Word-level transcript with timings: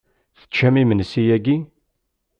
Teččam 0.41 0.75
imensi 0.81 1.21
yagi? 1.29 1.57